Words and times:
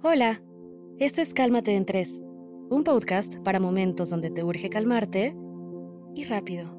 Hola, 0.00 0.40
esto 1.00 1.20
es 1.20 1.34
Cálmate 1.34 1.74
en 1.74 1.84
Tres, 1.84 2.22
un 2.70 2.84
podcast 2.84 3.34
para 3.38 3.58
momentos 3.58 4.10
donde 4.10 4.30
te 4.30 4.44
urge 4.44 4.70
calmarte 4.70 5.34
y 6.14 6.22
rápido. 6.22 6.70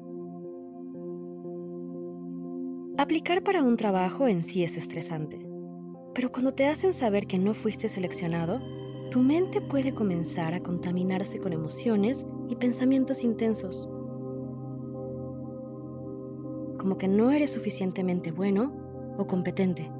Aplicar 2.96 3.42
para 3.42 3.62
un 3.62 3.76
trabajo 3.76 4.26
en 4.26 4.42
sí 4.42 4.64
es 4.64 4.78
estresante, 4.78 5.38
pero 6.14 6.32
cuando 6.32 6.54
te 6.54 6.66
hacen 6.66 6.94
saber 6.94 7.26
que 7.26 7.38
no 7.38 7.52
fuiste 7.52 7.90
seleccionado, 7.90 8.58
tu 9.10 9.20
mente 9.20 9.60
puede 9.60 9.92
comenzar 9.92 10.54
a 10.54 10.62
contaminarse 10.62 11.40
con 11.40 11.52
emociones 11.52 12.24
y 12.48 12.56
pensamientos 12.56 13.22
intensos, 13.22 13.86
como 16.78 16.96
que 16.96 17.06
no 17.06 17.32
eres 17.32 17.50
suficientemente 17.50 18.32
bueno 18.32 18.72
o 19.18 19.26
competente 19.26 19.90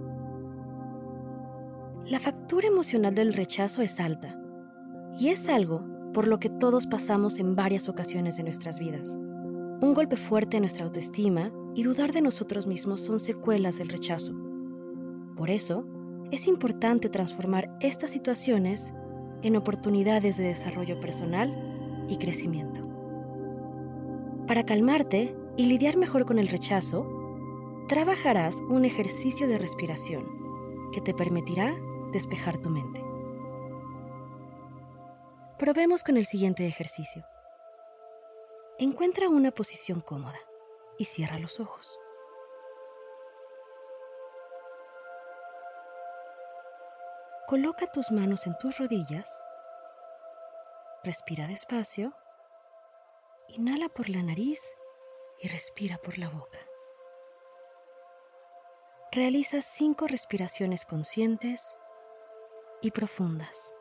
la 2.07 2.19
factura 2.19 2.67
emocional 2.67 3.15
del 3.15 3.33
rechazo 3.33 3.83
es 3.83 4.01
alta 4.01 4.39
y 5.19 5.29
es 5.29 5.49
algo 5.49 5.85
por 6.13 6.27
lo 6.27 6.41
que 6.41 6.49
todos 6.49 6.87
pasamos 6.87 7.39
en 7.39 7.55
varias 7.55 7.89
ocasiones 7.89 8.37
de 8.37 8.43
nuestras 8.43 8.79
vidas. 8.79 9.17
Un 9.81 9.95
golpe 9.95 10.17
fuerte 10.17 10.57
en 10.57 10.63
nuestra 10.63 10.85
autoestima 10.85 11.53
y 11.75 11.85
dudar 11.85 12.13
de 12.13 12.21
nosotros 12.21 12.67
mismos 12.67 13.01
son 13.01 13.21
secuelas 13.21 13.79
del 13.79 13.89
rechazo. 13.89 14.33
Por 15.37 15.51
eso, 15.51 15.87
es 16.31 16.47
importante 16.47 17.09
transformar 17.09 17.77
estas 17.81 18.11
situaciones 18.11 18.93
en 19.43 19.57
oportunidades 19.57 20.37
de 20.37 20.45
desarrollo 20.45 21.01
personal 21.01 22.07
y 22.09 22.19
crecimiento. 22.19 22.81
Para 24.47 24.65
calmarte 24.65 25.35
y 25.57 25.67
lidiar 25.67 25.97
mejor 25.97 26.27
con 26.27 26.39
el 26.39 26.49
rechazo, 26.49 27.07
trabajarás 27.89 28.57
un 28.69 28.85
ejercicio 28.85 29.49
de 29.49 29.59
respiración 29.59 30.25
que 30.93 31.01
te 31.01 31.15
permitirá 31.15 31.75
despejar 32.13 32.59
tu 32.61 32.71
mente. 32.71 33.03
Probemos 35.59 36.03
con 36.03 36.17
el 36.17 36.27
siguiente 36.27 36.67
ejercicio. 36.67 37.25
Encuentra 38.79 39.29
una 39.29 39.51
posición 39.51 40.01
cómoda 40.01 40.39
y 40.99 41.05
cierra 41.05 41.39
los 41.39 41.61
ojos. 41.61 41.99
Coloca 47.47 47.91
tus 47.91 48.11
manos 48.11 48.47
en 48.47 48.57
tus 48.59 48.79
rodillas, 48.79 49.45
respira 51.03 51.47
despacio, 51.49 52.15
inhala 53.49 53.89
por 53.89 54.09
la 54.09 54.23
nariz 54.23 54.61
y 55.41 55.49
respira 55.49 55.99
por 55.99 56.17
la 56.17 56.29
boca. 56.29 56.59
Realiza 59.13 59.63
cinco 59.63 60.07
respiraciones 60.07 60.85
conscientes 60.85 61.77
y 62.83 62.91
profundas. 62.91 63.75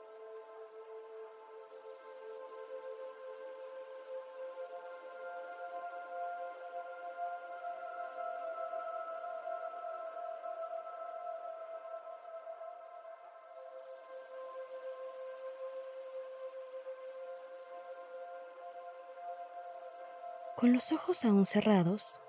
Con 20.60 20.74
los 20.74 20.92
ojos 20.92 21.24
aún 21.24 21.46
cerrados, 21.46 22.20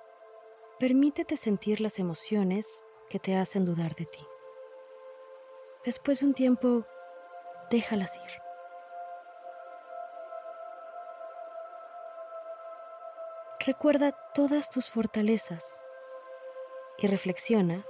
permítete 0.79 1.37
sentir 1.37 1.81
las 1.81 1.99
emociones 1.99 2.85
que 3.09 3.19
te 3.19 3.35
hacen 3.35 3.65
dudar 3.65 3.97
de 3.97 4.07
ti. 4.07 4.21
Después 5.85 6.21
de 6.21 6.27
un 6.27 6.35
tiempo, 6.35 6.85
déjalas 7.71 8.15
ir. 8.15 8.43
Recuerda 13.65 14.13
todas 14.35 14.69
tus 14.69 14.91
fortalezas 14.91 15.81
y 16.99 17.07
reflexiona 17.07 17.87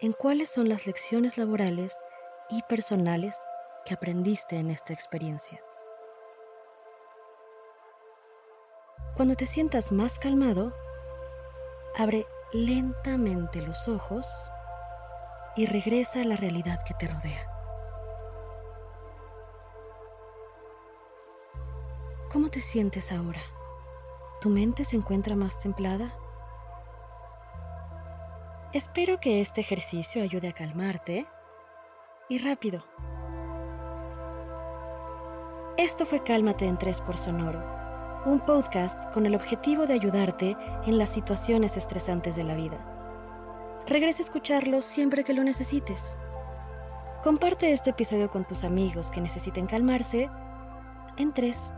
en 0.00 0.12
cuáles 0.12 0.48
son 0.48 0.70
las 0.70 0.86
lecciones 0.86 1.36
laborales 1.36 2.02
y 2.48 2.62
personales 2.62 3.36
que 3.84 3.92
aprendiste 3.92 4.56
en 4.56 4.70
esta 4.70 4.94
experiencia. 4.94 5.62
Cuando 9.14 9.34
te 9.34 9.46
sientas 9.46 9.92
más 9.92 10.18
calmado, 10.18 10.74
abre 11.96 12.26
lentamente 12.52 13.60
los 13.60 13.88
ojos 13.88 14.26
y 15.56 15.66
regresa 15.66 16.20
a 16.20 16.24
la 16.24 16.36
realidad 16.36 16.82
que 16.84 16.94
te 16.94 17.08
rodea. 17.08 17.46
¿Cómo 22.30 22.50
te 22.50 22.60
sientes 22.60 23.12
ahora? 23.12 23.40
¿Tu 24.42 24.50
mente 24.50 24.84
se 24.84 24.96
encuentra 24.96 25.34
más 25.34 25.58
templada? 25.58 26.14
Espero 28.74 29.18
que 29.20 29.40
este 29.40 29.62
ejercicio 29.62 30.22
ayude 30.22 30.48
a 30.48 30.52
calmarte 30.52 31.26
y 32.28 32.38
rápido. 32.38 32.84
Esto 35.78 36.04
fue 36.04 36.22
Cálmate 36.22 36.66
en 36.66 36.76
3 36.78 37.00
por 37.00 37.16
Sonoro, 37.16 37.62
un 38.26 38.40
podcast 38.40 39.10
con 39.14 39.24
el 39.24 39.34
objetivo 39.34 39.86
de 39.86 39.94
ayudarte 39.94 40.56
en 40.84 40.98
las 40.98 41.08
situaciones 41.10 41.76
estresantes 41.76 42.36
de 42.36 42.44
la 42.44 42.54
vida. 42.54 42.95
Regresa 43.86 44.20
a 44.20 44.24
escucharlo 44.24 44.82
siempre 44.82 45.22
que 45.22 45.32
lo 45.32 45.44
necesites. 45.44 46.16
Comparte 47.22 47.72
este 47.72 47.90
episodio 47.90 48.30
con 48.30 48.44
tus 48.44 48.64
amigos 48.64 49.12
que 49.12 49.20
necesiten 49.20 49.66
calmarse 49.66 50.28
en 51.16 51.32
3 51.32 51.72